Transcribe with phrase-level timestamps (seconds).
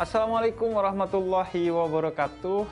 [0.00, 2.64] Assalamualaikum warahmatullahi wabarakatuh.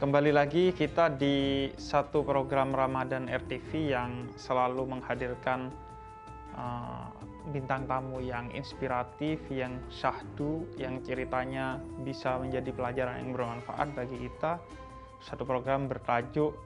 [0.00, 5.68] Kembali lagi kita di satu program Ramadan RTV yang selalu menghadirkan
[6.56, 7.12] uh,
[7.52, 14.56] bintang tamu yang inspiratif, yang syahdu, yang ceritanya bisa menjadi pelajaran yang bermanfaat bagi kita.
[15.20, 16.56] Satu program bertajuk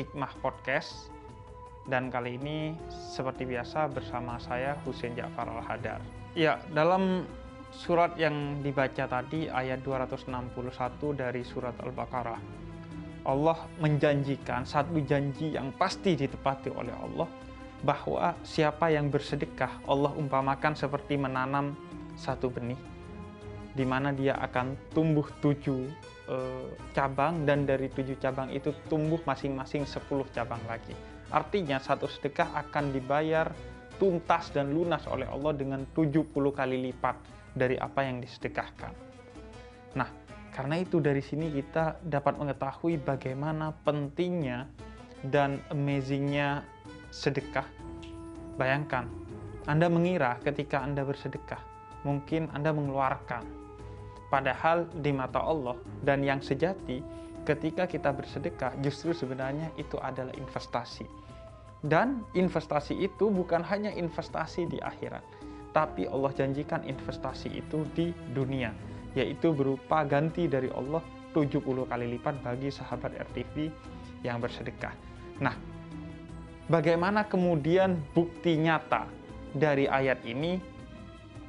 [0.00, 1.12] Hikmah Podcast.
[1.84, 6.00] Dan kali ini seperti biasa bersama saya Husein Ja'far Al-Hadar.
[6.32, 7.28] Ya, dalam
[7.70, 10.26] surat yang dibaca tadi ayat 261
[11.14, 12.40] dari surat Al-Baqarah.
[13.24, 17.28] Allah menjanjikan satu janji yang pasti ditepati oleh Allah
[17.80, 21.76] bahwa siapa yang bersedekah Allah umpamakan seperti menanam
[22.16, 22.76] satu benih
[23.70, 25.88] di mana dia akan tumbuh tujuh
[26.26, 26.36] e,
[26.90, 30.92] cabang dan dari tujuh cabang itu tumbuh masing-masing sepuluh cabang lagi.
[31.30, 33.54] Artinya satu sedekah akan dibayar
[34.02, 38.92] tuntas dan lunas oleh Allah dengan 70 kali lipat dari apa yang disedekahkan.
[39.96, 40.08] Nah,
[40.54, 44.66] karena itu dari sini kita dapat mengetahui bagaimana pentingnya
[45.26, 46.66] dan amazingnya
[47.10, 47.66] sedekah.
[48.58, 49.08] Bayangkan,
[49.66, 51.60] Anda mengira ketika Anda bersedekah,
[52.02, 53.44] mungkin Anda mengeluarkan.
[54.30, 55.74] Padahal di mata Allah
[56.06, 57.02] dan yang sejati,
[57.42, 61.08] ketika kita bersedekah, justru sebenarnya itu adalah investasi.
[61.80, 65.24] Dan investasi itu bukan hanya investasi di akhirat,
[65.70, 68.74] tapi Allah janjikan investasi itu di dunia,
[69.14, 73.70] yaitu berupa ganti dari Allah 70 kali lipat bagi sahabat RTV
[74.26, 74.92] yang bersedekah.
[75.38, 75.54] Nah,
[76.66, 79.06] bagaimana kemudian bukti nyata
[79.54, 80.58] dari ayat ini?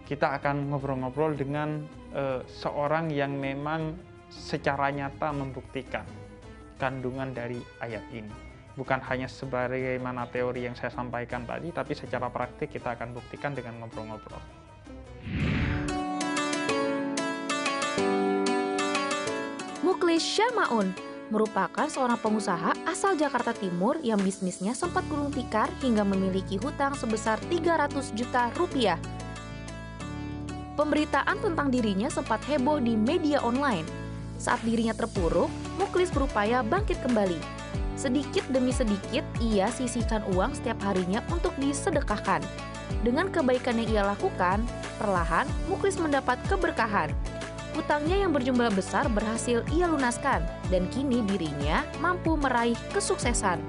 [0.05, 3.95] Kita akan ngobrol-ngobrol dengan uh, seorang yang memang
[4.27, 6.03] secara nyata membuktikan
[6.75, 12.71] kandungan dari ayat ini bukan hanya sebagaimana teori yang saya sampaikan tadi, tapi secara praktik
[12.71, 14.39] kita akan buktikan dengan ngobrol-ngobrol.
[19.81, 20.93] Muklis Syamaun
[21.31, 27.39] merupakan seorang pengusaha asal Jakarta Timur yang bisnisnya sempat gulung tikar hingga memiliki hutang sebesar
[27.47, 28.99] 300 juta rupiah.
[30.75, 33.85] Pemberitaan tentang dirinya sempat heboh di media online.
[34.41, 37.60] Saat dirinya terpuruk, Muklis berupaya bangkit kembali
[38.01, 42.41] Sedikit demi sedikit, ia sisihkan uang setiap harinya untuk disedekahkan.
[43.05, 44.65] Dengan kebaikan yang ia lakukan,
[44.97, 47.13] perlahan Muklis mendapat keberkahan.
[47.77, 50.41] Utangnya yang berjumlah besar berhasil ia lunaskan,
[50.73, 53.61] dan kini dirinya mampu meraih kesuksesan.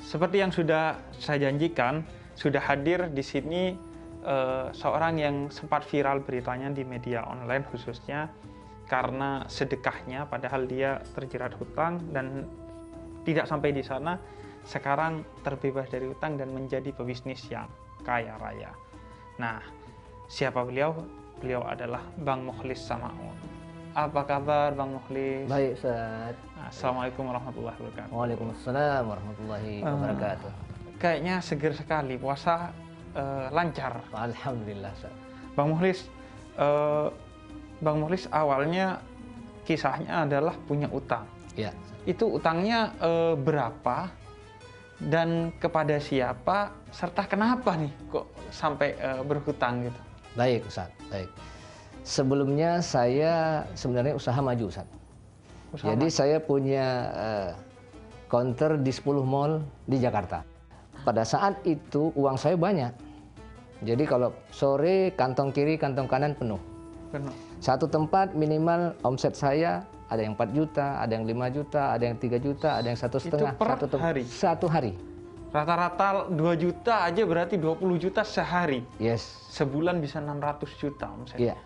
[0.00, 2.00] Seperti yang sudah saya janjikan,
[2.32, 3.76] sudah hadir di sini
[4.26, 8.28] uh, seorang yang sempat viral beritanya di media online khususnya
[8.86, 12.46] karena sedekahnya padahal dia terjerat hutang dan
[13.26, 14.18] tidak sampai di sana
[14.66, 17.70] sekarang terbebas dari hutang dan menjadi pebisnis yang
[18.02, 18.70] kaya raya.
[19.38, 19.62] Nah,
[20.26, 20.94] siapa beliau?
[21.38, 23.34] Beliau adalah Bang Mukhlis Samaun.
[23.94, 25.46] Apa kabar Bang Mukhlis?
[25.46, 26.34] Baik, Ustaz.
[26.66, 28.12] Assalamualaikum warahmatullahi wabarakatuh.
[28.14, 30.50] Waalaikumsalam warahmatullahi ah, wabarakatuh.
[30.50, 32.74] Uh, kayaknya seger sekali puasa
[33.16, 34.04] uh, lancar.
[34.12, 34.92] Alhamdulillah.
[35.56, 36.06] Bang Muhlis,
[36.60, 37.08] uh,
[37.80, 39.00] Bang Muhlis awalnya
[39.64, 41.24] kisahnya adalah punya utang.
[41.56, 41.72] Ya.
[42.04, 44.12] Itu utangnya uh, berapa
[45.02, 50.00] dan kepada siapa serta kenapa nih kok sampai uh, berhutang gitu?
[50.36, 50.92] Baik, Ustaz.
[51.08, 51.28] Baik.
[52.06, 54.86] Sebelumnya saya sebenarnya usaha maju, Ustaz.
[55.74, 56.16] Usaha Jadi maju.
[56.16, 57.50] saya punya uh,
[58.30, 60.44] counter di 10 mall di Jakarta.
[61.02, 63.05] Pada saat itu uang saya banyak
[63.84, 66.60] jadi kalau sore kantong kiri, kantong kanan penuh.
[67.12, 67.32] Penuh.
[67.60, 72.16] Satu tempat minimal omset saya ada yang 4 juta, ada yang 5 juta, ada yang
[72.16, 73.52] 3 juta, ada yang satu setengah.
[73.52, 74.22] Itu per satu hari?
[74.24, 74.92] Satu hari.
[75.52, 78.80] Rata-rata 2 juta aja berarti 20 juta sehari.
[78.96, 79.44] Yes.
[79.52, 81.36] Sebulan bisa 600 juta omset.
[81.36, 81.56] Iya,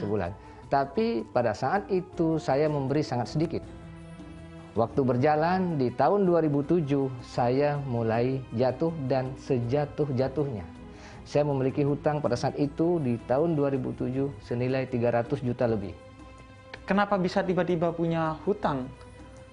[0.00, 0.32] sebulan.
[0.72, 3.60] Tapi pada saat itu saya memberi sangat sedikit.
[4.72, 10.81] Waktu berjalan di tahun 2007 saya mulai jatuh dan sejatuh-jatuhnya
[11.22, 15.94] saya memiliki hutang pada saat itu di tahun 2007 senilai 300 juta lebih.
[16.82, 18.90] Kenapa bisa tiba-tiba punya hutang?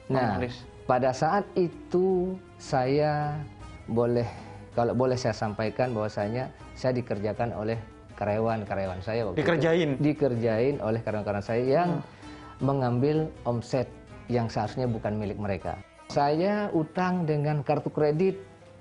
[0.10, 0.42] Nah,
[0.89, 3.38] pada saat itu saya
[3.86, 4.25] boleh
[4.74, 7.77] kalau boleh saya sampaikan bahwasanya saya dikerjakan oleh
[8.18, 12.66] karyawan-karyawan saya waktu dikerjain itu, dikerjain oleh karyawan-karyawan saya yang hmm.
[12.66, 13.86] mengambil omset
[14.30, 15.77] yang seharusnya bukan milik mereka.
[16.10, 18.38] Saya utang dengan kartu kredit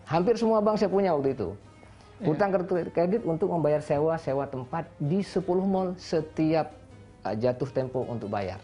[0.08, 1.52] hampir semua bank saya punya waktu itu.
[2.18, 2.34] Yeah.
[2.34, 6.74] Utang kartu kredit untuk membayar sewa sewa tempat di 10 mall setiap
[7.22, 8.58] uh, jatuh tempo untuk bayar.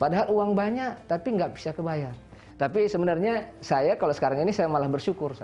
[0.00, 2.16] Padahal uang banyak tapi nggak bisa kebayar.
[2.56, 5.36] Tapi sebenarnya saya kalau sekarang ini saya malah bersyukur.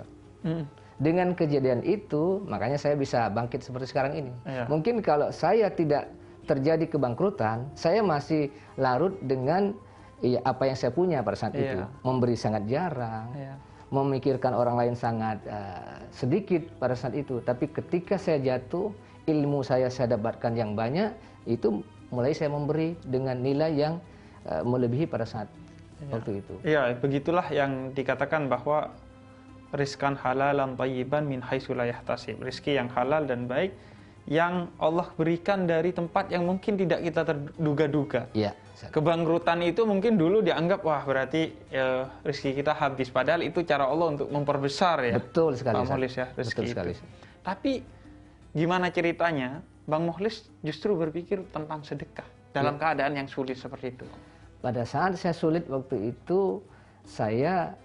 [0.45, 0.65] Mm.
[0.95, 4.31] dengan kejadian itu makanya saya bisa bangkit seperti sekarang ini.
[4.47, 4.63] Iya.
[4.71, 6.07] Mungkin kalau saya tidak
[6.47, 9.75] terjadi kebangkrutan, saya masih larut dengan
[10.23, 11.83] ya, apa yang saya punya pada saat Iya.
[11.83, 13.55] itu, memberi sangat jarang, Iya.
[13.95, 17.39] Memikirkan orang lain sangat eh, sedikit pada saat itu.
[17.39, 18.91] Tapi ketika saya jatuh,
[19.23, 21.15] ilmu saya saya dapatkan yang banyak,
[21.47, 21.79] itu
[22.11, 23.93] mulai saya memberi dengan nilai yang
[24.43, 25.47] eh, melebihi pada saat
[26.11, 26.53] waktu itu.
[26.67, 28.91] Iya, begitulah yang dikatakan bahwa
[29.71, 32.43] rizkan halalan tayyiban min haitsu la yahtasib.
[32.43, 33.71] Rizki yang halal dan baik
[34.25, 38.25] yang Allah berikan dari tempat yang mungkin tidak kita terduga-duga.
[38.33, 38.57] Iya.
[38.91, 44.19] Kebangkrutan itu mungkin dulu dianggap wah berarti ya, rezeki kita habis padahal itu cara Allah
[44.19, 45.15] untuk memperbesar ya.
[45.15, 45.79] Betul sekali.
[45.79, 45.87] Bang.
[45.95, 46.71] Muhlis ya rezeki Betul itu.
[46.75, 46.91] sekali.
[47.39, 47.71] Tapi
[48.51, 54.05] gimana ceritanya Bang Muhlis justru berpikir tentang sedekah dalam keadaan yang sulit seperti itu.
[54.59, 56.59] Pada saat saya sulit waktu itu,
[57.05, 57.77] saya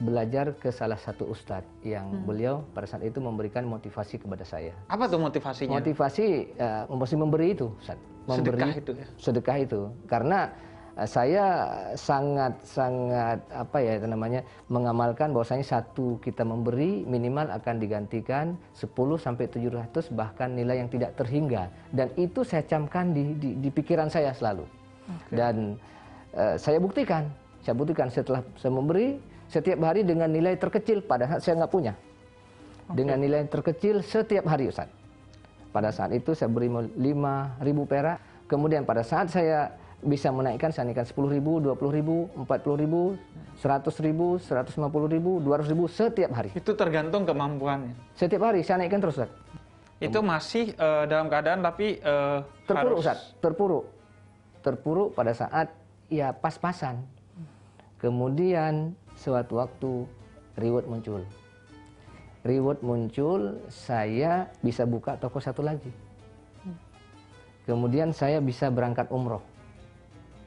[0.00, 2.24] belajar ke salah satu ustadz yang Hmm.
[2.24, 4.72] beliau pada saat itu memberikan motivasi kepada saya.
[4.88, 5.76] Apa tuh motivasinya?
[5.76, 6.56] Motivasi
[6.88, 8.00] mesti memberi itu, Ustaz.
[8.28, 9.06] Memberi Sedekah itu ya?
[9.16, 9.80] sedekah itu.
[10.04, 10.38] Karena
[10.98, 11.44] eh, saya
[11.96, 18.92] sangat sangat apa ya itu namanya mengamalkan bahwasanya satu kita memberi minimal akan digantikan 10
[19.16, 24.12] sampai 700 bahkan nilai yang tidak terhingga dan itu saya camkan di di, di pikiran
[24.12, 24.68] saya selalu.
[25.32, 25.74] Dan
[26.36, 27.26] eh, saya buktikan,
[27.64, 29.18] saya buktikan setelah saya memberi
[29.50, 31.94] setiap hari dengan nilai terkecil padahal saya nggak punya.
[32.90, 34.90] Dengan nilai terkecil setiap hari Ustaz.
[35.70, 36.98] Pada saat itu saya beri 5
[37.62, 38.18] ribu perak.
[38.50, 39.70] Kemudian pada saat saya
[40.02, 43.14] bisa menaikkan, saya naikkan 10 ribu, 20 ribu, 40 ribu,
[43.62, 46.50] 100 ribu, 150 ribu, 200 ribu setiap hari.
[46.56, 47.94] Itu tergantung kemampuannya.
[48.18, 49.30] Setiap hari saya naikkan terus Ustaz.
[50.00, 53.84] Itu masih eh, dalam keadaan tapi eh, Terpuruk harus Ustaz, terpuruk.
[54.64, 55.68] Terpuruk pada saat
[56.08, 57.04] ya pas-pasan.
[58.00, 60.08] Kemudian suatu waktu
[60.56, 61.22] reward muncul.
[62.40, 65.92] Reward muncul, saya bisa buka toko satu lagi.
[67.68, 69.44] Kemudian saya bisa berangkat umroh.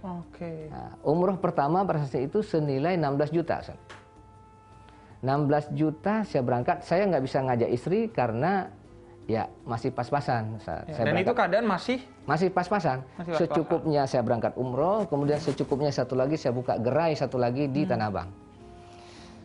[0.03, 0.67] Oke.
[0.67, 3.61] Nah, umroh pertama saat itu senilai 16 juta.
[3.63, 3.79] Ustaz.
[5.23, 8.67] 16 juta saya berangkat, saya nggak bisa ngajak istri karena
[9.23, 10.59] ya masih pas-pasan.
[10.59, 11.97] Ya, Saya dan berangkat- itu keadaan masih
[12.27, 12.97] masih pas-pasan.
[13.15, 13.39] Masih pas-pasan.
[13.39, 18.11] Secukupnya saya berangkat umroh, kemudian secukupnya satu lagi saya buka gerai satu lagi di Tanah
[18.11, 18.29] Abang.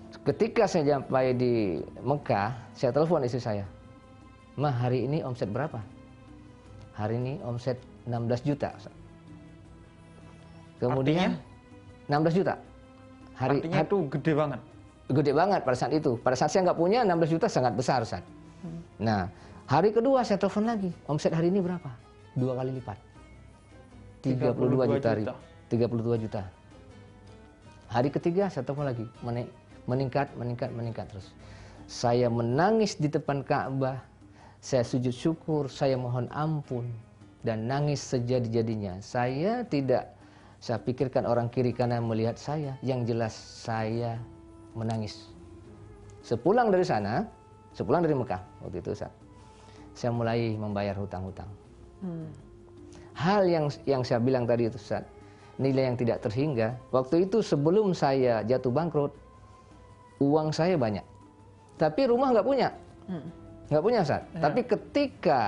[0.08, 3.64] Ketika saya sampai di Mekah, saya telepon istri saya.
[4.56, 5.78] Mah, hari ini omset berapa?
[6.96, 7.76] Hari ini omset
[8.08, 8.72] 16 juta.
[8.75, 8.94] Ustaz."
[10.81, 11.37] Kemudian
[12.08, 12.55] 16 juta.
[13.38, 14.60] Hari, artinya itu gede banget.
[15.08, 16.20] gede banget pada saat itu.
[16.20, 18.20] Pada saat saya nggak punya 16 juta sangat besar Ustaz.
[19.00, 19.31] Nah,
[19.64, 20.90] hari kedua saya telepon lagi.
[21.08, 21.88] Omset hari ini berapa?
[22.37, 22.99] Dua kali lipat.
[24.20, 25.08] 32 juta.
[25.16, 25.34] 32 juta.
[25.72, 26.43] 32 juta.
[27.88, 29.06] Hari ketiga saya telepon lagi.
[29.25, 29.49] Menaik-
[29.88, 31.32] Meningkat, meningkat, meningkat terus.
[31.88, 34.05] Saya menangis di depan Ka'bah.
[34.61, 36.85] Saya sujud syukur, saya mohon ampun
[37.46, 39.00] dan nangis sejadi-jadinya.
[39.00, 40.19] Saya tidak
[40.58, 44.19] saya pikirkan orang kiri kanan melihat saya, yang jelas saya
[44.75, 45.31] menangis.
[46.26, 47.23] Sepulang dari sana,
[47.79, 49.14] sepulang dari Mekah waktu itu Ustaz,
[49.94, 51.46] saya mulai membayar hutang-hutang.
[53.14, 55.06] Hal yang yang saya bilang tadi itu Ustaz,
[55.62, 56.75] nilai yang tidak terhingga.
[56.90, 59.14] Waktu itu sebelum saya jatuh bangkrut,
[60.18, 61.04] uang saya banyak.
[61.78, 62.68] Tapi rumah nggak punya.
[63.70, 64.22] Nggak punya Ustaz.
[64.38, 65.40] Tapi ketika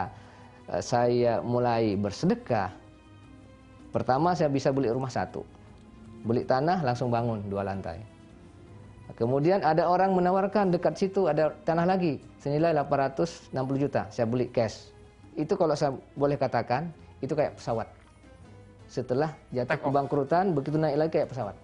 [0.70, 2.70] eh, saya mulai bersedekah,
[3.90, 5.42] pertama saya bisa beli rumah satu.
[6.22, 7.98] Beli tanah langsung bangun dua lantai.
[9.18, 13.50] Kemudian ada orang menawarkan dekat situ ada tanah lagi senilai 860
[13.82, 14.06] juta.
[14.08, 14.94] Saya beli cash.
[15.34, 17.90] Itu kalau saya boleh katakan itu kayak pesawat.
[18.86, 21.56] Setelah jatuh kebangkrutan begitu naik lagi kayak pesawat.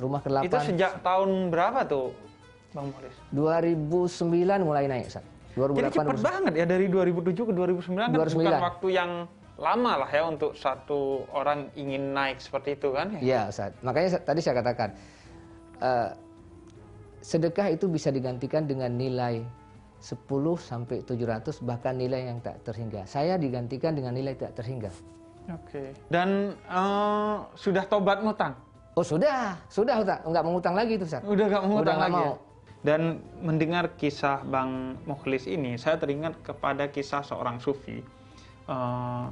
[0.00, 2.16] Rumah ke-8 Itu sejak tahun berapa tuh,
[2.72, 3.12] Bang Moris?
[3.36, 5.24] 2009 mulai naik, Ustaz.
[5.50, 8.38] Jadi 2008 cepat banget ya dari 2007 ke 2009 kan 2009.
[8.38, 9.10] bukan waktu yang
[9.60, 13.20] lama lah ya untuk satu orang ingin naik seperti itu kan ya.
[13.20, 13.76] Iya, Ustaz.
[13.84, 14.88] Makanya tadi saya katakan
[15.84, 16.10] eh,
[17.20, 19.44] sedekah itu bisa digantikan dengan nilai
[20.00, 20.16] 10
[20.56, 23.04] sampai 700 bahkan nilai yang tak terhingga.
[23.04, 24.88] Saya digantikan dengan nilai tak terhingga.
[25.50, 25.92] Oke.
[26.08, 28.69] Dan eh, sudah tobat ngutang?
[29.00, 30.20] Oh, sudah, sudah Ustaz.
[30.28, 31.24] Enggak mengutang lagi itu, Ustaz.
[31.24, 32.20] Udah gak mengutang Udah nggak lagi.
[32.20, 32.32] mau.
[32.36, 32.48] ya?
[32.80, 33.00] Dan
[33.40, 38.04] mendengar kisah Bang Mukhlis ini, saya teringat kepada kisah seorang sufi,
[38.68, 39.26] eh,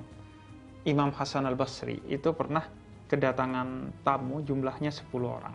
[0.84, 2.00] Imam Hasan al Basri.
[2.08, 2.64] Itu pernah
[3.08, 5.52] kedatangan tamu jumlahnya 10 orang.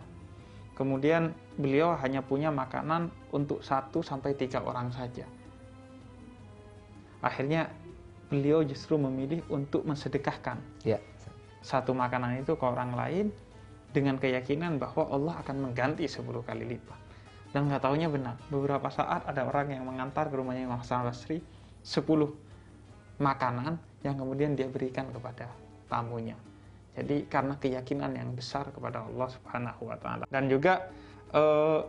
[0.74, 5.26] Kemudian beliau hanya punya makanan untuk satu sampai tiga orang saja.
[7.18, 7.70] Akhirnya
[8.26, 10.98] beliau justru memilih untuk mensedekahkan Ya.
[11.62, 13.26] satu makanan itu ke orang lain
[13.94, 17.00] dengan keyakinan bahwa Allah akan mengganti 10 kali lipat.
[17.54, 18.34] dan nggak taunya benar.
[18.50, 21.38] Beberapa saat ada orang yang mengantar ke rumahnya Imam Hasan Basri
[21.86, 22.02] 10
[23.22, 25.46] makanan yang kemudian dia berikan kepada
[25.86, 26.34] tamunya.
[26.98, 30.24] Jadi karena keyakinan yang besar kepada Allah Subhanahu wa taala.
[30.26, 30.90] Dan juga
[31.30, 31.82] eh,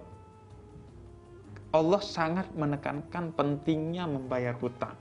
[1.73, 4.93] Allah sangat menekankan pentingnya membayar hutang.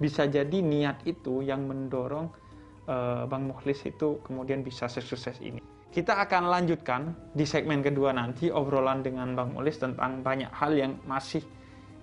[0.00, 2.32] Bisa jadi niat itu yang mendorong
[2.88, 5.75] eh, Bang Mukhlis itu kemudian bisa sesukses ini.
[5.96, 10.92] Kita akan lanjutkan di segmen kedua nanti obrolan dengan Bang Mulis tentang banyak hal yang
[11.08, 11.40] masih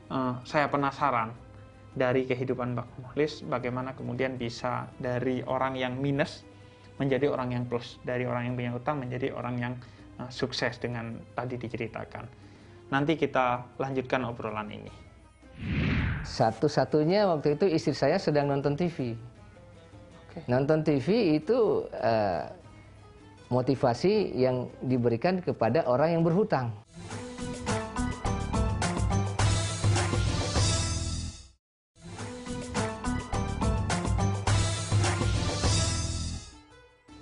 [0.09, 1.29] uh, saya penasaran
[1.93, 6.41] dari kehidupan Bang Mulis, bagaimana kemudian bisa dari orang yang minus
[6.97, 9.73] menjadi orang yang plus, dari orang yang punya utang menjadi orang yang
[10.17, 12.25] uh, sukses dengan tadi diceritakan.
[12.89, 14.89] Nanti kita lanjutkan obrolan ini.
[16.25, 19.13] Satu-satunya waktu itu istri saya sedang nonton TV.
[20.25, 20.50] Oke.
[20.50, 22.62] Nonton TV itu uh,
[23.53, 26.74] motivasi yang diberikan kepada orang yang berhutang.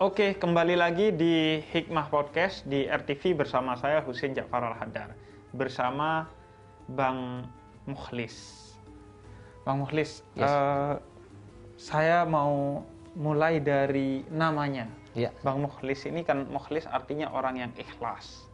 [0.02, 5.14] Oke, kembali lagi di Hikmah Podcast di RTV bersama saya Husin Ja'far Al-Hadar
[5.54, 6.26] bersama
[6.90, 7.46] Bang
[7.86, 8.58] Mukhlis.
[9.62, 10.50] Bang Mukhlis, Yes.
[10.50, 10.96] eh,
[11.78, 12.82] saya mau
[13.14, 14.90] mulai dari namanya.
[15.12, 18.48] Ya, Bang Mukhlis ini kan Mukhlis artinya orang yang ikhlas.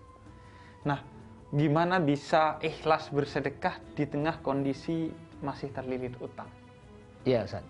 [0.81, 1.05] Nah,
[1.53, 5.13] gimana bisa ikhlas bersedekah di tengah kondisi
[5.45, 6.49] masih terlilit utang?
[7.27, 7.61] iya Ustaz.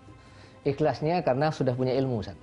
[0.62, 2.38] Ikhlasnya karena sudah punya ilmu Ustaz.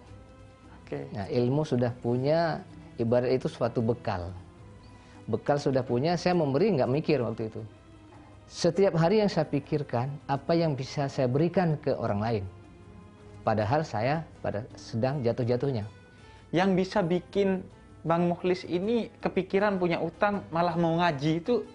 [0.84, 1.08] Oke.
[1.16, 2.62] Nah, ilmu sudah punya
[3.02, 4.30] ibarat itu suatu bekal.
[5.25, 7.66] Bekal sudah punya, saya memberi nggak mikir waktu itu.
[8.46, 12.44] Setiap hari yang saya pikirkan apa yang bisa saya berikan ke orang lain.
[13.42, 16.04] Padahal saya pada sedang jatuh-jatuhnya.
[16.55, 17.67] Yang bisa bikin
[18.07, 21.67] Bang Mukhlis ini kepikiran punya utang malah mau ngaji itu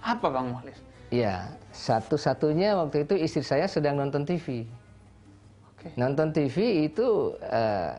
[0.00, 0.80] apa Bang Mukhlis?
[1.12, 4.64] Iya, satu-satunya waktu itu istri saya sedang nonton TV.
[5.68, 5.92] Oke.
[6.00, 7.92] Nonton TV itu eh,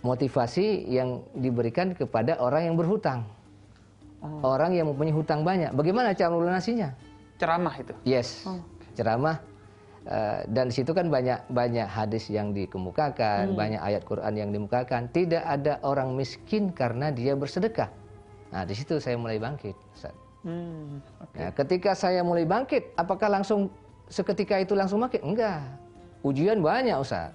[0.00, 3.28] motivasi yang diberikan kepada orang yang berhutang.
[4.24, 4.56] Oh.
[4.56, 5.76] Orang yang mempunyai hutang banyak.
[5.76, 6.96] Bagaimana cara melunasinya?
[7.36, 7.92] Ceramah itu.
[8.08, 8.60] Yes, Oh.
[8.96, 9.49] ceramah.
[10.06, 15.10] Eh, dan di situ kan banyak banyak hadis yang dikemukakan, banyak ayat Quran yang dimukakan.
[15.10, 17.90] Tidak ada orang miskin karena dia bersedekah.
[18.50, 19.76] Nah, di situ saya mulai bangkit.
[19.94, 20.14] Ustaz.
[20.42, 21.36] Hmm, oke.
[21.36, 23.68] Nah, ketika saya mulai bangkit, apakah langsung
[24.08, 25.22] seketika itu langsung bangkit?
[25.22, 25.62] Enggak.
[26.24, 27.30] Ujian banyak, Ustaz.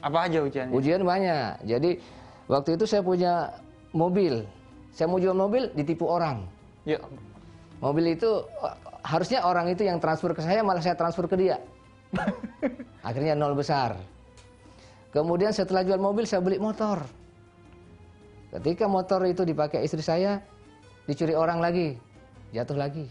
[0.00, 0.72] Apa aja ujiannya?
[0.72, 1.64] Ujian banyak.
[1.68, 2.00] Jadi
[2.48, 3.52] waktu itu saya punya
[3.92, 4.46] mobil.
[4.94, 6.48] Saya mau jual mobil ditipu orang.
[6.88, 6.96] Ya,
[7.80, 8.44] Mobil itu
[9.00, 11.56] harusnya orang itu yang transfer ke saya malah saya transfer ke dia.
[13.06, 13.96] Akhirnya nol besar.
[15.10, 17.02] Kemudian setelah jual mobil saya beli motor.
[18.50, 20.42] Ketika motor itu dipakai istri saya,
[21.06, 21.94] dicuri orang lagi,
[22.50, 23.06] jatuh lagi.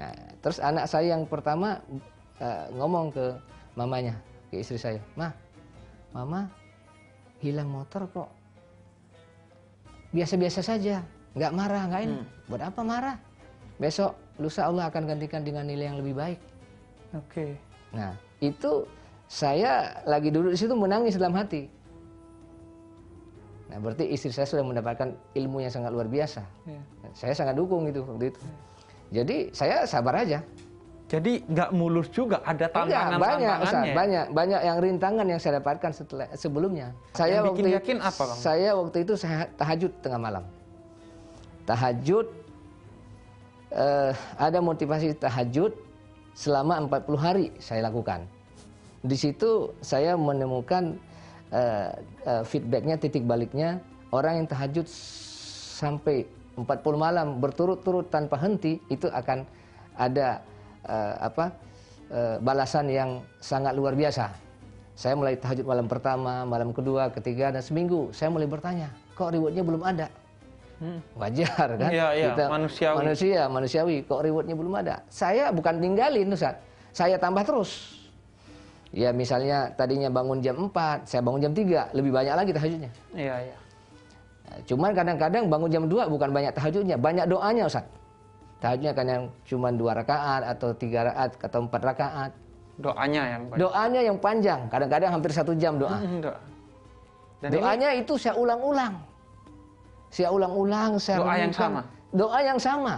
[0.00, 1.80] Nah, terus anak saya yang pertama
[2.40, 3.26] eh, ngomong ke
[3.76, 4.16] mamanya,
[4.48, 5.32] ke istri saya, "Mah,
[6.16, 6.48] mama
[7.40, 8.28] hilang motor kok
[10.10, 11.00] biasa-biasa saja,
[11.38, 12.16] nggak marah, nggak ini.
[12.18, 12.26] Hmm.
[12.50, 13.16] Buat apa marah?
[13.80, 16.40] Besok lusa Allah akan gantikan dengan nilai yang lebih baik.
[17.16, 17.69] oke.
[17.90, 18.86] Nah, itu
[19.30, 21.70] saya lagi duduk di situ menangis dalam hati.
[23.70, 26.42] Nah, berarti istri saya sudah mendapatkan ilmu yang sangat luar biasa.
[26.66, 26.82] Ya.
[27.14, 28.40] Saya sangat dukung itu waktu itu.
[29.14, 30.42] Jadi saya sabar aja.
[31.10, 33.94] Jadi nggak mulus juga, ada Enggak, tantangan banyak, Ustaz, tantangannya.
[33.98, 36.94] banyak, banyak yang rintangan yang saya dapatkan setelah sebelumnya.
[37.18, 38.38] Saya Yang bikin waktu yakin apa, Bang?
[38.38, 40.44] Saya waktu itu saya tahajud tengah malam.
[41.66, 42.26] Tahajud
[43.74, 45.74] eh, ada motivasi tahajud
[46.40, 48.24] selama 40 hari saya lakukan.
[49.04, 50.96] Di situ saya menemukan
[51.52, 51.92] eh,
[52.24, 54.88] eh, feedbacknya, titik baliknya orang yang tahajud
[55.76, 56.24] sampai
[56.56, 56.64] 40
[56.96, 59.44] malam berturut-turut tanpa henti itu akan
[60.00, 60.40] ada
[60.88, 61.52] eh, apa
[62.08, 64.32] eh, balasan yang sangat luar biasa.
[64.96, 69.64] Saya mulai tahajud malam pertama, malam kedua, ketiga dan seminggu saya mulai bertanya, kok rewardnya
[69.64, 70.08] belum ada?
[70.80, 71.00] Hmm.
[71.12, 71.90] Wajar kan?
[71.92, 72.96] Iya, iya, manusiawi.
[73.04, 73.96] Manusia, manusiawi.
[74.08, 75.04] Kok rewardnya belum ada?
[75.12, 76.56] Saya bukan tinggalin Ustaz.
[76.96, 78.00] Saya tambah terus.
[78.90, 82.90] Ya misalnya tadinya bangun jam 4, saya bangun jam 3, lebih banyak lagi tahajudnya.
[83.14, 83.56] Iya, iya.
[84.50, 87.86] Nah, Cuman kadang-kadang bangun jam 2 bukan banyak tahajudnya, banyak doanya Ustaz.
[88.60, 92.30] Tahajudnya kan yang cuma dua rakaat atau tiga rakaat atau empat rakaat.
[92.76, 93.60] Doanya yang banyak.
[93.60, 95.96] Doanya yang panjang, kadang-kadang hampir satu jam doa.
[96.20, 96.40] Doa.
[97.40, 99.00] Dan ini Doanya itu saya ulang-ulang.
[100.10, 101.80] Saya ulang-ulang, saya Doa yang sama?
[102.10, 102.94] Doa yang sama.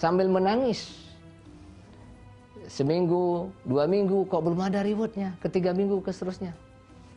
[0.00, 1.08] Sambil menangis.
[2.68, 5.36] Seminggu, dua minggu, kok belum ada rewardnya.
[5.40, 6.52] Ketiga minggu, ke seterusnya.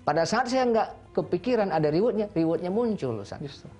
[0.03, 3.23] Pada saat saya nggak kepikiran ada rewardnya, rewardnya muncul.
[3.23, 3.39] Ustaz.
[3.39, 3.71] justru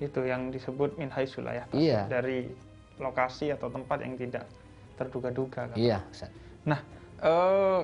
[0.00, 1.76] itu yang disebut min haitsu la yahtasib.
[1.76, 2.00] Iya.
[2.08, 2.48] dari
[2.96, 4.48] lokasi atau tempat yang tidak
[4.96, 5.68] terduga-duga.
[5.72, 5.76] Kan?
[5.76, 6.32] Iya, Ustaz.
[6.64, 6.80] Nah,
[7.20, 7.82] eh,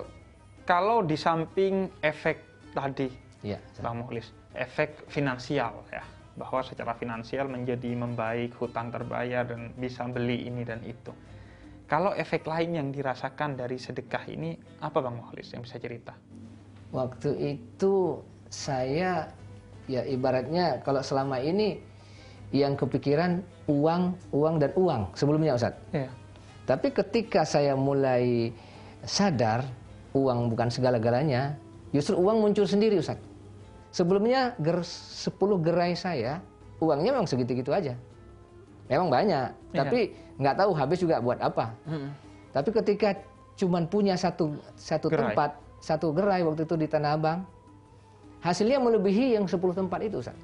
[0.65, 2.41] kalau di samping efek
[2.73, 3.09] tadi,
[3.45, 3.85] Iya, Ustaz.
[3.85, 6.03] Bang Mukhlis, efek finansial ya,
[6.37, 11.13] bahwa secara finansial menjadi membaik, hutang terbayar dan bisa beli ini dan itu.
[11.89, 16.13] Kalau efek lain yang dirasakan dari sedekah ini apa Bang Mukhlis yang bisa cerita?
[16.93, 19.31] Waktu itu saya
[19.87, 21.79] ya ibaratnya kalau selama ini
[22.55, 25.75] yang kepikiran uang, uang dan uang sebelumnya Ustaz.
[25.91, 26.11] Iya.
[26.67, 28.51] Tapi ketika saya mulai
[29.07, 29.63] sadar
[30.11, 31.55] uang bukan segala-galanya,
[31.95, 33.19] justru uang muncul sendiri Ustaz.
[33.97, 36.45] Sebelumnya ger 10 gerai saya,
[36.77, 37.97] uangnya memang segitu-gitu aja.
[38.87, 39.79] Memang banyak, Iya.
[39.81, 41.73] tapi nggak tahu habis juga buat apa.
[42.53, 43.17] Tapi ketika
[43.57, 45.33] cuman punya satu satu Gerai.
[45.33, 45.51] tempat,
[45.81, 47.41] satu gerai waktu itu di Tanah Abang,
[48.45, 50.37] hasilnya melebihi yang 10 tempat itu Ustaz.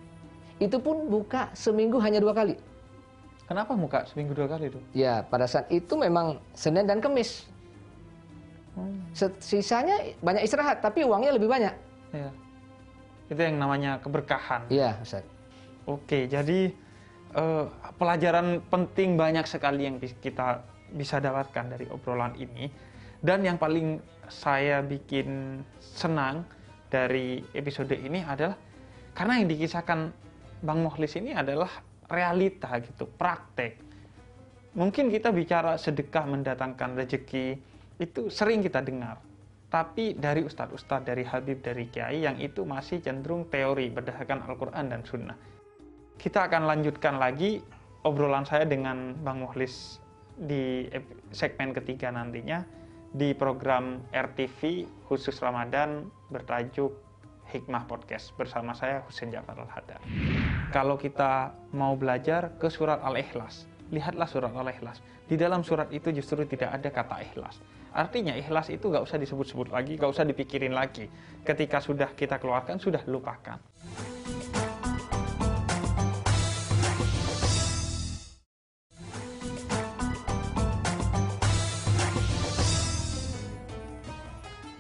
[0.57, 2.57] Itu pun buka seminggu hanya dua kali.
[3.45, 4.81] Kenapa muka seminggu dua kali tuh?
[4.91, 7.45] Ya, pada saat itu memang Senin dan Kamis.
[9.13, 11.75] Se- Sisanya banyak istirahat, tapi uangnya lebih banyak.
[12.11, 12.31] Iya.
[13.33, 14.69] Itu yang namanya keberkahan.
[14.69, 15.25] Iya, Ustaz.
[15.89, 16.69] Oke, jadi
[17.33, 17.65] eh,
[17.97, 20.61] pelajaran penting banyak sekali yang kita
[20.93, 22.69] bisa dapatkan dari obrolan ini.
[23.25, 26.45] Dan yang paling saya bikin senang
[26.93, 28.59] dari episode ini adalah
[29.17, 30.13] karena yang dikisahkan
[30.61, 31.71] Bang Mohlis ini adalah
[32.13, 33.81] realita gitu, praktek.
[34.77, 37.57] Mungkin kita bicara sedekah mendatangkan rezeki
[37.97, 39.21] itu sering kita dengar.
[39.73, 45.01] Tapi dari ustadz-ustadz, dari Habib, dari Kiai yang itu masih cenderung teori berdasarkan Al-Quran dan
[45.01, 45.39] Sunnah.
[46.21, 47.65] Kita akan lanjutkan lagi
[48.05, 49.97] obrolan saya dengan Bang Muhlis
[50.37, 50.85] di
[51.33, 52.61] segmen ketiga nantinya
[53.17, 56.93] di program RTV khusus Ramadan bertajuk
[57.49, 60.05] Hikmah Podcast bersama saya Husain Jafar Al-Hadar.
[60.69, 65.01] Kalau kita mau belajar ke surat Al-Ikhlas, lihatlah surat Al-Ikhlas.
[65.29, 67.57] Di dalam surat itu justru tidak ada kata ikhlas.
[67.93, 71.05] Artinya ikhlas itu nggak usah disebut-sebut lagi, nggak usah dipikirin lagi.
[71.45, 73.61] Ketika sudah kita keluarkan, sudah lupakan.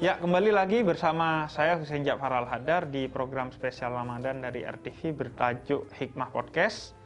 [0.02, 5.86] Ya, kembali lagi bersama saya Husain Jafar Al-Hadar di program spesial Ramadan dari RTV bertajuk
[5.94, 6.96] Hikmah Podcast.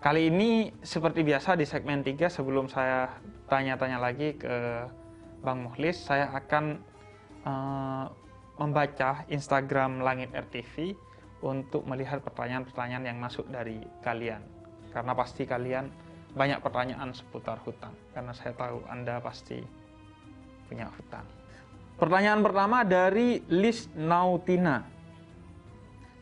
[0.00, 3.12] Kali ini seperti biasa di segmen 3 sebelum saya
[3.52, 4.88] tanya-tanya lagi ke
[5.44, 6.80] Bang Muhlis, saya akan
[7.44, 8.04] eh,
[8.56, 10.96] membaca Instagram Langit RTV
[11.44, 14.40] untuk melihat pertanyaan-pertanyaan yang masuk dari kalian.
[14.94, 15.90] Karena pasti kalian
[16.32, 17.92] banyak pertanyaan seputar hutang.
[18.16, 19.60] Karena saya tahu Anda pasti
[20.70, 21.26] punya hutang.
[22.00, 24.91] Pertanyaan pertama dari Lis Nautina.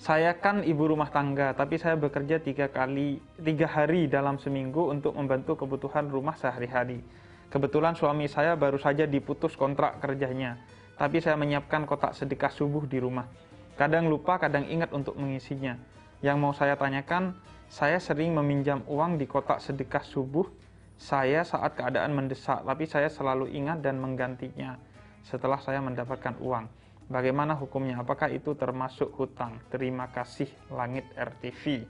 [0.00, 5.12] Saya kan ibu rumah tangga, tapi saya bekerja tiga kali, tiga hari dalam seminggu untuk
[5.12, 7.04] membantu kebutuhan rumah sehari-hari.
[7.52, 10.56] Kebetulan suami saya baru saja diputus kontrak kerjanya,
[10.96, 13.28] tapi saya menyiapkan kotak sedekah subuh di rumah.
[13.76, 15.76] Kadang lupa, kadang ingat untuk mengisinya.
[16.24, 17.36] Yang mau saya tanyakan,
[17.68, 20.48] saya sering meminjam uang di kotak sedekah subuh
[20.96, 24.80] saya saat keadaan mendesak, tapi saya selalu ingat dan menggantinya
[25.28, 26.68] setelah saya mendapatkan uang.
[27.10, 27.98] Bagaimana hukumnya?
[27.98, 29.58] Apakah itu termasuk hutang?
[29.66, 31.82] Terima kasih Langit RTV.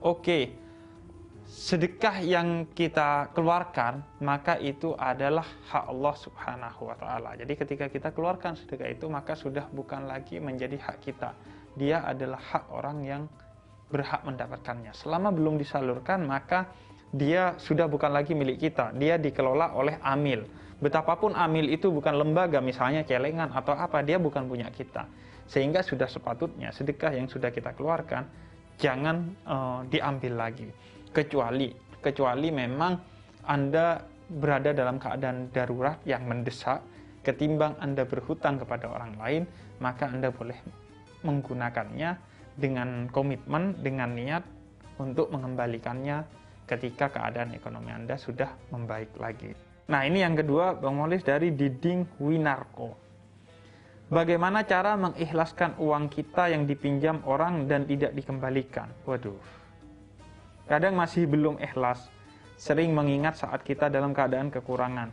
[0.00, 0.56] Oke,
[1.44, 7.36] sedekah yang kita keluarkan, maka itu adalah hak Allah Subhanahu wa Ta'ala.
[7.36, 11.36] Jadi, ketika kita keluarkan sedekah itu, maka sudah bukan lagi menjadi hak kita.
[11.76, 13.22] Dia adalah hak orang yang
[13.92, 14.96] berhak mendapatkannya.
[14.96, 16.72] Selama belum disalurkan, maka
[17.12, 18.92] dia sudah bukan lagi milik kita.
[18.96, 20.44] Dia dikelola oleh amil.
[20.78, 25.10] Betapapun amil itu bukan lembaga, misalnya celengan atau apa, dia bukan punya kita.
[25.48, 28.28] Sehingga sudah sepatutnya sedekah yang sudah kita keluarkan
[28.78, 30.68] jangan eh, diambil lagi.
[31.10, 32.94] Kecuali kecuali memang
[33.48, 36.78] Anda berada dalam keadaan darurat yang mendesak,
[37.26, 39.42] ketimbang Anda berhutang kepada orang lain,
[39.82, 40.56] maka Anda boleh
[41.26, 42.10] menggunakannya
[42.54, 44.44] dengan komitmen, dengan niat
[45.02, 46.22] untuk mengembalikannya
[46.68, 49.67] ketika keadaan ekonomi Anda sudah membaik lagi.
[49.88, 52.92] Nah ini yang kedua Bang Molis dari Diding Winarko.
[54.12, 58.92] Bagaimana cara mengikhlaskan uang kita yang dipinjam orang dan tidak dikembalikan?
[59.08, 59.36] Waduh.
[60.68, 62.12] Kadang masih belum ikhlas,
[62.60, 65.08] sering mengingat saat kita dalam keadaan kekurangan.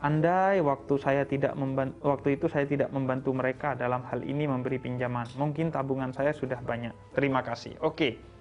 [0.00, 4.80] Andai waktu saya tidak membantu, waktu itu saya tidak membantu mereka dalam hal ini memberi
[4.80, 6.92] pinjaman, mungkin tabungan saya sudah banyak.
[7.12, 7.76] Terima kasih.
[7.84, 8.33] Oke.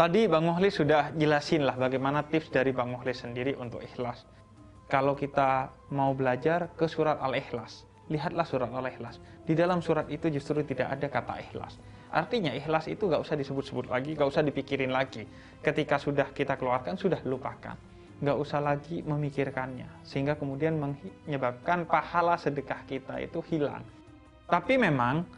[0.00, 4.24] Tadi Bang Muhlis sudah jelasin lah bagaimana tips dari Bang Muhlis sendiri untuk ikhlas.
[4.88, 9.20] Kalau kita mau belajar ke surat Al-Ikhlas, lihatlah surat Al-Ikhlas.
[9.44, 11.76] Di dalam surat itu justru tidak ada kata ikhlas.
[12.16, 15.28] Artinya ikhlas itu nggak usah disebut-sebut lagi, nggak usah dipikirin lagi.
[15.60, 17.76] Ketika sudah kita keluarkan, sudah lupakan.
[18.24, 20.00] Nggak usah lagi memikirkannya.
[20.08, 23.84] Sehingga kemudian menyebabkan pahala sedekah kita itu hilang.
[24.48, 25.28] Tapi memang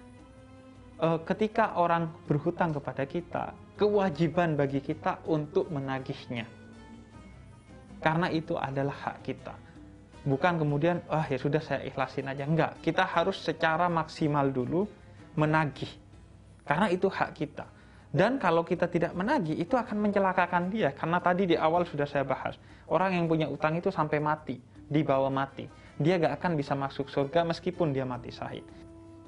[1.02, 6.46] eh, ketika orang berhutang kepada kita, kewajiban bagi kita untuk menagihnya.
[7.98, 9.58] Karena itu adalah hak kita.
[10.22, 12.46] Bukan kemudian, ah ya sudah saya ikhlasin aja.
[12.46, 14.86] Enggak, kita harus secara maksimal dulu
[15.34, 15.90] menagih.
[16.62, 17.66] Karena itu hak kita.
[18.06, 20.94] Dan kalau kita tidak menagih, itu akan mencelakakan dia.
[20.94, 22.54] Karena tadi di awal sudah saya bahas.
[22.86, 25.66] Orang yang punya utang itu sampai mati, dibawa mati.
[25.98, 28.62] Dia gak akan bisa masuk surga meskipun dia mati syahid.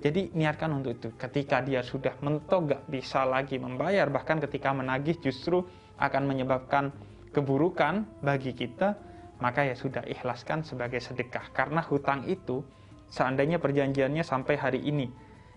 [0.04, 1.08] Jadi niatkan untuk itu.
[1.16, 5.64] Ketika dia sudah mentok gak bisa lagi membayar, bahkan ketika menagih justru
[5.96, 6.92] akan menyebabkan
[7.32, 9.00] keburukan bagi kita,
[9.40, 11.48] maka ya sudah ikhlaskan sebagai sedekah.
[11.56, 12.60] Karena hutang itu
[13.08, 15.08] seandainya perjanjiannya sampai hari ini,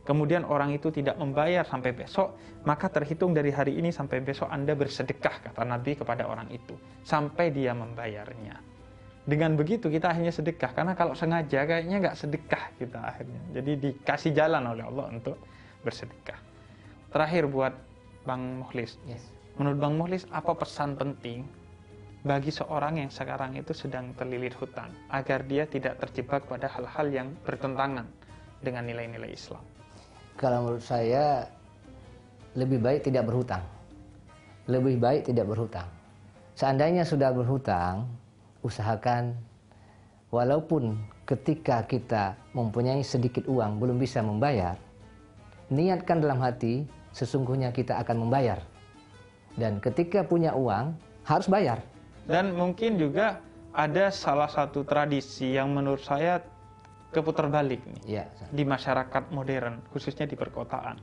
[0.08, 4.80] kemudian orang itu tidak membayar sampai besok, maka terhitung dari hari ini sampai besok Anda
[4.80, 8.77] bersedekah, kata Nabi kepada orang itu, sampai dia membayarnya
[9.28, 10.72] dengan begitu kita akhirnya sedekah.
[10.72, 13.42] Karena kalau sengaja kayaknya nggak sedekah kita akhirnya.
[13.52, 15.36] Jadi dikasih jalan oleh Allah untuk
[15.84, 16.40] bersedekah.
[17.12, 17.76] Terakhir buat
[18.24, 19.24] Bang Muhlis yes.
[19.56, 21.48] menurut Bang Muhlis apa pesan penting
[22.28, 27.28] bagi seorang yang sekarang itu sedang terlilit hutang agar dia tidak terjebak pada hal-hal yang
[27.48, 28.04] bertentangan
[28.60, 29.64] dengan nilai-nilai Islam?
[30.36, 31.48] Kalau menurut saya
[32.60, 33.64] lebih baik tidak berhutang.
[34.68, 35.88] Lebih baik tidak berhutang.
[36.60, 38.12] Seandainya sudah berhutang
[38.66, 39.38] usahakan
[40.32, 44.80] walaupun ketika kita mempunyai sedikit uang belum bisa membayar,
[45.68, 48.60] niatkan dalam hati sesungguhnya kita akan membayar.
[49.58, 50.94] Dan ketika punya uang
[51.26, 51.82] harus bayar.
[52.30, 53.42] Dan mungkin juga
[53.74, 56.44] ada salah satu tradisi yang menurut saya
[57.10, 61.00] keputar balik nih ya, di masyarakat modern, khususnya di perkotaan.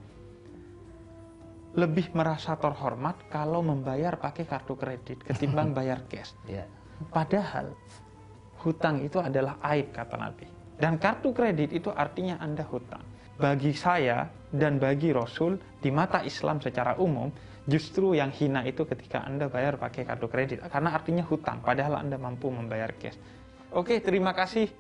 [1.75, 6.31] Lebih merasa terhormat kalau membayar pakai kartu kredit ketimbang bayar cash.
[6.47, 6.71] Ya.
[7.11, 7.75] Padahal
[8.65, 10.47] hutang itu adalah aib kata Nabi.
[10.75, 13.03] Dan kartu kredit itu artinya Anda hutang.
[13.35, 17.31] Bagi saya dan bagi Rasul di mata Islam secara umum
[17.67, 22.15] justru yang hina itu ketika Anda bayar pakai kartu kredit karena artinya hutang padahal Anda
[22.21, 23.19] mampu membayar cash.
[23.75, 24.71] Oke, terima kasih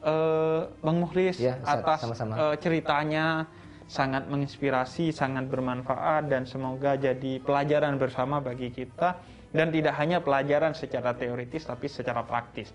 [0.00, 2.34] uh, Bang Muhlis ya, atas sama -sama.
[2.40, 3.44] Uh, ceritanya
[3.90, 9.18] sangat menginspirasi, sangat bermanfaat dan semoga jadi pelajaran bersama bagi kita
[9.50, 12.70] dan tidak hanya pelajaran secara teoritis tapi secara praktis.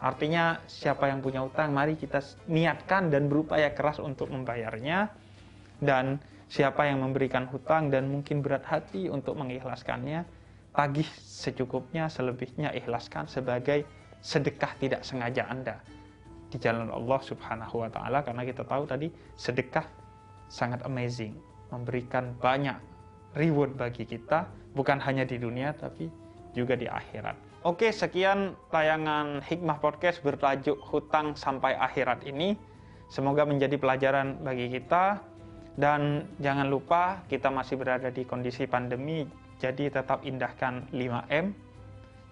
[0.00, 5.08] Artinya siapa yang punya utang mari kita niatkan dan berupaya keras untuk membayarnya.
[5.80, 10.24] Dan siapa yang memberikan hutang dan mungkin berat hati untuk mengikhlaskannya
[10.74, 13.86] tagih secukupnya selebihnya ikhlaskan sebagai
[14.20, 15.78] sedekah tidak sengaja Anda.
[16.50, 19.08] Di jalan Allah Subhanahu wa taala karena kita tahu tadi
[19.38, 19.86] sedekah
[20.50, 21.34] sangat amazing.
[21.72, 22.93] Memberikan banyak
[23.34, 26.10] reward bagi kita bukan hanya di dunia tapi
[26.54, 27.34] juga di akhirat.
[27.64, 32.54] Oke, sekian tayangan Hikmah Podcast bertajuk Hutang sampai akhirat ini.
[33.08, 35.22] Semoga menjadi pelajaran bagi kita
[35.74, 39.26] dan jangan lupa kita masih berada di kondisi pandemi,
[39.58, 41.46] jadi tetap indahkan 5M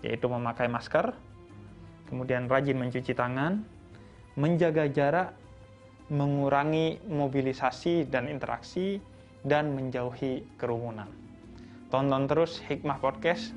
[0.03, 1.15] yaitu memakai masker,
[2.11, 3.63] kemudian rajin mencuci tangan,
[4.35, 5.31] menjaga jarak,
[6.11, 8.99] mengurangi mobilisasi dan interaksi
[9.43, 11.11] dan menjauhi kerumunan.
[11.93, 13.53] Tonton terus Hikmah Podcast